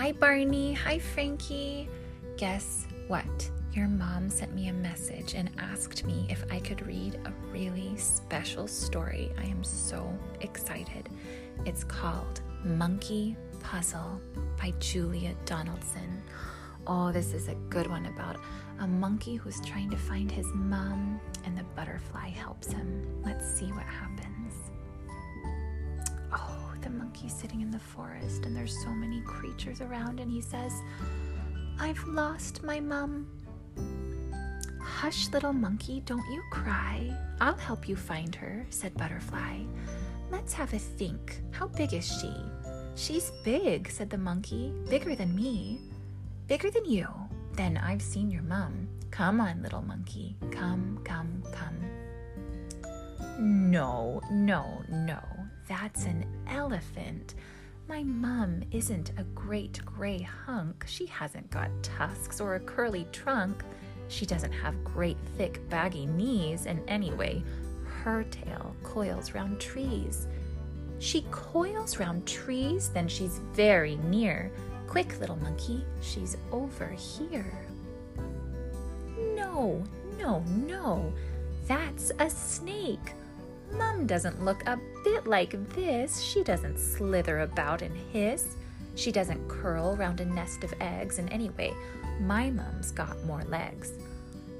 Hi, 0.00 0.12
Barney. 0.12 0.72
Hi, 0.72 0.98
Frankie. 0.98 1.86
Guess 2.38 2.86
what? 3.08 3.50
Your 3.74 3.86
mom 3.86 4.30
sent 4.30 4.54
me 4.54 4.68
a 4.68 4.72
message 4.72 5.34
and 5.34 5.50
asked 5.58 6.06
me 6.06 6.26
if 6.30 6.42
I 6.50 6.58
could 6.58 6.86
read 6.86 7.16
a 7.26 7.52
really 7.52 7.94
special 7.98 8.66
story. 8.66 9.30
I 9.38 9.44
am 9.44 9.62
so 9.62 10.10
excited. 10.40 11.10
It's 11.66 11.84
called 11.84 12.40
Monkey 12.64 13.36
Puzzle 13.60 14.22
by 14.58 14.72
Julia 14.78 15.34
Donaldson. 15.44 16.22
Oh, 16.86 17.12
this 17.12 17.34
is 17.34 17.48
a 17.48 17.54
good 17.68 17.86
one 17.86 18.06
about 18.06 18.38
a 18.78 18.86
monkey 18.86 19.36
who's 19.36 19.60
trying 19.60 19.90
to 19.90 19.98
find 19.98 20.32
his 20.32 20.46
mom, 20.54 21.20
and 21.44 21.58
the 21.58 21.64
butterfly 21.76 22.30
helps 22.30 22.72
him. 22.72 23.22
Let's 23.22 23.46
see 23.46 23.66
what 23.66 23.84
happens. 23.84 24.29
Monkey's 27.20 27.38
sitting 27.38 27.60
in 27.60 27.70
the 27.70 27.78
forest, 27.78 28.46
and 28.46 28.56
there's 28.56 28.82
so 28.82 28.88
many 28.88 29.20
creatures 29.20 29.82
around, 29.82 30.20
and 30.20 30.30
he 30.30 30.40
says, 30.40 30.72
I've 31.78 32.02
lost 32.08 32.62
my 32.62 32.80
mum. 32.80 33.26
Hush, 34.82 35.28
little 35.28 35.52
monkey, 35.52 36.02
don't 36.06 36.24
you 36.32 36.42
cry. 36.50 37.14
I'll 37.38 37.58
help 37.58 37.86
you 37.86 37.94
find 37.94 38.34
her, 38.36 38.64
said 38.70 38.96
Butterfly. 38.96 39.58
Let's 40.30 40.54
have 40.54 40.72
a 40.72 40.78
think. 40.78 41.42
How 41.50 41.66
big 41.68 41.92
is 41.92 42.06
she? 42.06 42.32
She's 42.94 43.32
big, 43.44 43.90
said 43.90 44.08
the 44.08 44.16
monkey. 44.16 44.72
Bigger 44.88 45.14
than 45.14 45.36
me. 45.36 45.78
Bigger 46.46 46.70
than 46.70 46.86
you. 46.86 47.06
Then 47.52 47.76
I've 47.76 48.00
seen 48.00 48.30
your 48.30 48.44
mum. 48.44 48.88
Come 49.10 49.42
on, 49.42 49.62
little 49.62 49.82
monkey. 49.82 50.36
Come, 50.50 50.98
come, 51.04 51.42
come. 51.52 51.76
No, 53.38 54.22
no, 54.30 54.80
no. 54.88 55.20
That's 55.70 56.04
an 56.04 56.26
elephant. 56.48 57.36
My 57.88 58.02
mum 58.02 58.64
isn't 58.72 59.12
a 59.16 59.22
great 59.36 59.78
gray 59.84 60.20
hunk. 60.20 60.84
She 60.88 61.06
hasn't 61.06 61.48
got 61.52 61.70
tusks 61.80 62.40
or 62.40 62.56
a 62.56 62.60
curly 62.60 63.06
trunk. 63.12 63.62
She 64.08 64.26
doesn't 64.26 64.50
have 64.50 64.82
great 64.82 65.16
thick 65.38 65.60
baggy 65.70 66.06
knees, 66.06 66.66
and 66.66 66.80
anyway, 66.88 67.44
her 68.02 68.24
tail 68.32 68.74
coils 68.82 69.32
round 69.32 69.60
trees. 69.60 70.26
She 70.98 71.24
coils 71.30 72.00
round 72.00 72.26
trees, 72.26 72.88
then 72.88 73.06
she's 73.06 73.38
very 73.52 73.94
near. 73.94 74.50
Quick, 74.88 75.20
little 75.20 75.36
monkey, 75.36 75.84
she's 76.00 76.36
over 76.50 76.88
here. 76.88 77.64
No, 79.36 79.84
no, 80.18 80.40
no, 80.66 81.12
that's 81.68 82.10
a 82.18 82.28
snake. 82.28 83.14
Mum 83.72 84.06
doesn't 84.06 84.44
look 84.44 84.66
a 84.66 84.78
bit 85.04 85.26
like 85.26 85.52
this. 85.74 86.20
She 86.20 86.42
doesn't 86.42 86.78
slither 86.78 87.40
about 87.40 87.82
and 87.82 87.96
hiss. 88.12 88.56
She 88.94 89.12
doesn't 89.12 89.48
curl 89.48 89.96
round 89.96 90.20
a 90.20 90.24
nest 90.24 90.64
of 90.64 90.74
eggs, 90.80 91.18
and 91.18 91.32
anyway, 91.32 91.72
my 92.20 92.50
mum's 92.50 92.90
got 92.90 93.22
more 93.24 93.42
legs. 93.44 93.92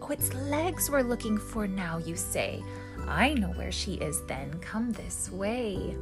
Oh, 0.00 0.08
it's 0.10 0.32
legs 0.34 0.90
we're 0.90 1.02
looking 1.02 1.38
for 1.38 1.66
now, 1.66 1.98
you 1.98 2.16
say. 2.16 2.62
I 3.06 3.34
know 3.34 3.48
where 3.48 3.72
she 3.72 3.94
is 3.94 4.22
then. 4.26 4.52
Come 4.60 4.92
this 4.92 5.30
way. 5.30 5.96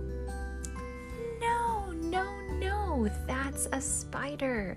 No, 1.41 1.93
no, 1.93 2.27
no, 2.59 3.09
that's 3.27 3.69
a 3.73 3.81
spider. 3.81 4.77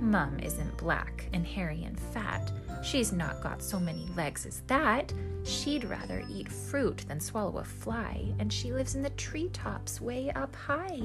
Mum 0.00 0.38
isn't 0.42 0.76
black 0.76 1.28
and 1.32 1.46
hairy 1.46 1.84
and 1.84 1.98
fat. 1.98 2.52
She's 2.82 3.12
not 3.12 3.42
got 3.42 3.62
so 3.62 3.78
many 3.78 4.06
legs 4.16 4.46
as 4.46 4.62
that. 4.66 5.12
She'd 5.44 5.84
rather 5.84 6.22
eat 6.30 6.50
fruit 6.50 7.04
than 7.08 7.20
swallow 7.20 7.58
a 7.58 7.64
fly, 7.64 8.32
and 8.38 8.52
she 8.52 8.72
lives 8.72 8.94
in 8.94 9.02
the 9.02 9.10
treetops 9.10 10.00
way 10.00 10.30
up 10.30 10.54
high. 10.54 11.00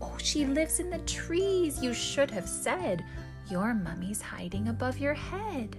Oh, 0.00 0.16
she 0.18 0.46
lives 0.46 0.78
in 0.80 0.90
the 0.90 0.98
trees, 0.98 1.82
you 1.82 1.92
should 1.92 2.30
have 2.30 2.48
said. 2.48 3.04
Your 3.50 3.74
mummy's 3.74 4.22
hiding 4.22 4.68
above 4.68 4.98
your 4.98 5.14
head. 5.14 5.76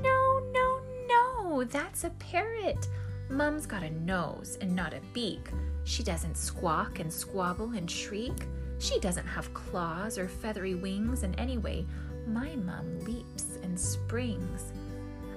No, 0.00 0.42
no, 0.52 0.80
no, 1.08 1.64
that's 1.64 2.04
a 2.04 2.10
parrot. 2.10 2.88
Mum's 3.28 3.66
got 3.66 3.82
a 3.82 3.90
nose 3.90 4.58
and 4.60 4.74
not 4.76 4.94
a 4.94 5.00
beak. 5.12 5.50
She 5.84 6.02
doesn't 6.02 6.36
squawk 6.36 7.00
and 7.00 7.12
squabble 7.12 7.72
and 7.72 7.90
shriek. 7.90 8.46
She 8.78 9.00
doesn't 9.00 9.26
have 9.26 9.54
claws 9.54 10.18
or 10.18 10.28
feathery 10.28 10.74
wings, 10.74 11.22
and 11.22 11.38
anyway, 11.38 11.86
my 12.26 12.56
mum 12.56 13.00
leaps 13.00 13.58
and 13.62 13.78
springs. 13.78 14.72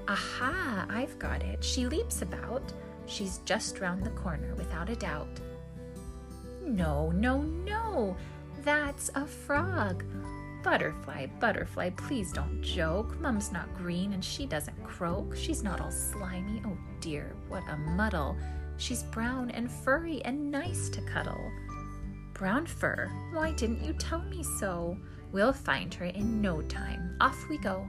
Aha, 0.07 0.85
I've 0.90 1.18
got 1.19 1.41
it. 1.41 1.63
She 1.63 1.88
leaps 1.88 2.22
about. 2.22 2.73
She's 3.07 3.40
just 3.40 3.79
round 3.79 4.03
the 4.03 4.12
corner, 4.12 4.53
without 4.56 4.90
a 4.90 4.96
doubt. 4.96 5.40
No, 6.63 7.12
no, 7.12 7.41
no, 7.41 8.16
that's 8.63 9.12
a 9.16 9.25
frog. 9.25 10.03
Butterfly, 10.63 11.28
butterfly, 11.40 11.91
please 11.91 12.31
don't 12.31 12.62
joke. 12.63 13.19
Mum's 13.19 13.52
not 13.52 13.72
green 13.78 14.13
and 14.13 14.25
she 14.25 14.47
doesn't 14.47 14.84
croak. 14.84 15.35
She's 15.35 15.62
not 15.62 15.79
all 15.79 15.91
slimy. 15.91 16.63
Oh 16.66 16.75
dear, 17.00 17.35
what 17.47 17.63
a 17.69 17.78
muddle. 17.78 18.35
She's 18.78 19.03
brown 19.03 19.52
and 19.52 19.72
furry 19.72 20.23
and 20.25 20.50
nice 20.50 20.90
to 20.90 21.02
cuddle. 21.02 21.52
Brown 22.34 22.66
fur, 22.66 23.12
why 23.31 23.52
didn't 23.52 23.84
you 23.84 23.94
tell 23.94 24.23
me 24.23 24.44
so? 24.59 24.97
We'll 25.35 25.51
find 25.51 25.94
her 25.96 26.06
in 26.06 26.41
no 26.41 26.62
time. 26.62 27.18
Off 27.19 27.50
we 27.50 27.57
go. 27.57 27.85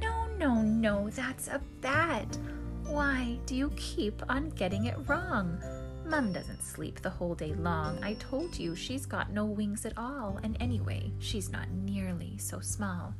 No, 0.00 0.28
no, 0.38 0.62
no, 0.62 1.10
that's 1.10 1.48
a 1.48 1.60
bat. 1.80 2.38
Why 2.86 3.40
do 3.44 3.56
you 3.56 3.72
keep 3.74 4.22
on 4.28 4.50
getting 4.50 4.84
it 4.84 4.94
wrong? 5.08 5.60
Mum 6.06 6.32
doesn't 6.32 6.62
sleep 6.62 7.00
the 7.00 7.10
whole 7.10 7.34
day 7.34 7.54
long. 7.54 7.98
I 8.04 8.14
told 8.14 8.56
you 8.56 8.76
she's 8.76 9.04
got 9.04 9.32
no 9.32 9.44
wings 9.44 9.84
at 9.84 9.98
all, 9.98 10.38
and 10.44 10.56
anyway, 10.60 11.10
she's 11.18 11.50
not 11.50 11.68
nearly 11.72 12.38
so 12.38 12.60
small. 12.60 13.12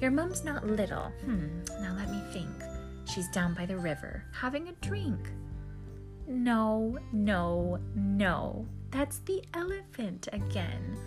Your 0.00 0.10
mum's 0.10 0.42
not 0.42 0.66
little. 0.66 1.12
Hmm, 1.24 1.62
now 1.80 1.94
let 1.96 2.10
me 2.10 2.20
think. 2.32 2.50
She's 3.04 3.28
down 3.28 3.54
by 3.54 3.66
the 3.66 3.78
river, 3.78 4.24
having 4.32 4.66
a 4.66 4.72
drink. 4.84 5.30
No, 6.26 6.98
no, 7.12 7.78
no. 7.94 8.66
That's 8.90 9.18
the 9.20 9.44
elephant 9.54 10.26
again. 10.32 10.98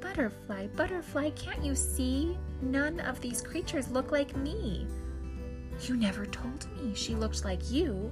Butterfly, 0.00 0.68
butterfly, 0.68 1.30
can't 1.30 1.64
you 1.64 1.74
see? 1.74 2.38
None 2.62 3.00
of 3.00 3.20
these 3.20 3.42
creatures 3.42 3.90
look 3.90 4.12
like 4.12 4.34
me. 4.36 4.86
You 5.82 5.96
never 5.96 6.26
told 6.26 6.66
me 6.76 6.94
she 6.94 7.14
looked 7.14 7.44
like 7.44 7.70
you. 7.70 8.10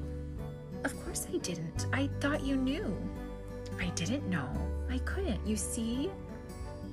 Of 0.84 1.00
course 1.04 1.26
I 1.32 1.38
didn't. 1.38 1.86
I 1.92 2.08
thought 2.20 2.42
you 2.44 2.56
knew. 2.56 2.96
I 3.80 3.88
didn't 3.90 4.28
know. 4.28 4.48
I 4.90 4.98
couldn't. 4.98 5.44
You 5.46 5.56
see? 5.56 6.10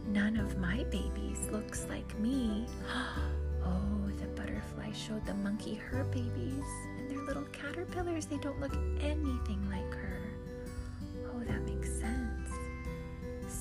None 0.07 0.37
of 0.37 0.57
my 0.57 0.83
babies 0.85 1.39
looks 1.51 1.85
like 1.89 2.17
me. 2.19 2.65
Oh, 3.65 4.09
the 4.19 4.27
butterfly 4.35 4.91
showed 4.91 5.25
the 5.25 5.33
monkey 5.35 5.75
her 5.75 6.03
babies, 6.03 6.65
and 6.97 7.09
they're 7.09 7.23
little 7.23 7.45
caterpillars. 7.53 8.25
They 8.25 8.35
don't 8.35 8.59
look 8.59 8.75
anything 8.99 9.52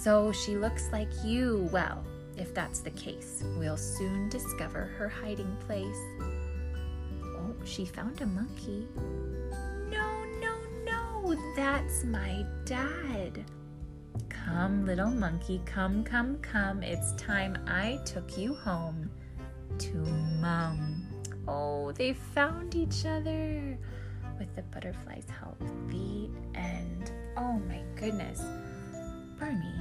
So 0.02 0.32
she 0.32 0.56
looks 0.56 0.88
like 0.90 1.12
you. 1.24 1.68
Well, 1.70 2.02
if 2.36 2.52
that's 2.52 2.80
the 2.80 2.90
case, 2.90 3.44
we'll 3.56 3.76
soon 3.76 4.28
discover 4.30 4.90
her 4.98 5.08
hiding 5.08 5.56
place. 5.60 6.00
Oh, 7.22 7.54
she 7.64 7.84
found 7.84 8.20
a 8.20 8.26
monkey. 8.26 8.88
No, 9.88 10.24
no, 10.40 10.56
no, 10.84 11.36
that's 11.54 12.02
my 12.02 12.44
dad. 12.64 13.44
Come, 14.28 14.84
little 14.86 15.10
monkey, 15.12 15.62
come, 15.66 16.02
come, 16.02 16.36
come. 16.38 16.82
It's 16.82 17.12
time 17.12 17.56
I 17.68 18.00
took 18.04 18.36
you 18.36 18.54
home 18.54 19.08
to 19.78 19.98
mum. 20.40 21.06
Oh, 21.46 21.92
they 21.92 22.12
found 22.12 22.74
each 22.74 23.06
other 23.06 23.78
with 24.36 24.52
the 24.56 24.62
butterfly's 24.62 25.28
help. 25.40 25.60
The 25.90 26.28
end. 26.56 27.12
Oh 27.36 27.60
my 27.68 27.82
goodness. 27.94 28.42
Barney, 29.42 29.74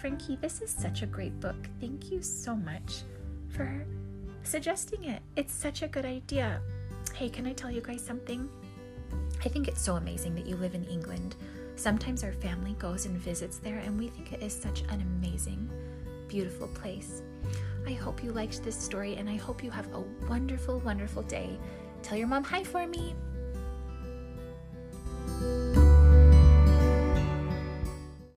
Frankie, 0.00 0.38
this 0.40 0.62
is 0.62 0.70
such 0.70 1.02
a 1.02 1.06
great 1.06 1.38
book. 1.38 1.68
Thank 1.78 2.10
you 2.10 2.22
so 2.22 2.56
much 2.56 3.02
for 3.50 3.84
suggesting 4.44 5.04
it. 5.04 5.20
It's 5.36 5.52
such 5.52 5.82
a 5.82 5.88
good 5.88 6.06
idea. 6.06 6.58
Hey, 7.12 7.28
can 7.28 7.46
I 7.46 7.52
tell 7.52 7.70
you 7.70 7.82
guys 7.82 8.02
something? 8.02 8.48
I 9.44 9.50
think 9.50 9.68
it's 9.68 9.82
so 9.82 9.96
amazing 9.96 10.34
that 10.36 10.46
you 10.46 10.56
live 10.56 10.74
in 10.74 10.84
England. 10.84 11.36
Sometimes 11.76 12.24
our 12.24 12.32
family 12.32 12.76
goes 12.78 13.04
and 13.04 13.18
visits 13.18 13.58
there, 13.58 13.76
and 13.76 13.98
we 13.98 14.08
think 14.08 14.32
it 14.32 14.42
is 14.42 14.58
such 14.58 14.80
an 14.88 15.02
amazing, 15.02 15.68
beautiful 16.26 16.68
place. 16.68 17.20
I 17.86 17.92
hope 17.92 18.24
you 18.24 18.32
liked 18.32 18.64
this 18.64 18.74
story, 18.74 19.16
and 19.16 19.28
I 19.28 19.36
hope 19.36 19.62
you 19.62 19.70
have 19.70 19.92
a 19.92 20.00
wonderful, 20.30 20.80
wonderful 20.80 21.24
day. 21.24 21.58
Tell 22.00 22.16
your 22.16 22.28
mom 22.28 22.42
hi 22.42 22.64
for 22.64 22.86
me. 22.86 23.14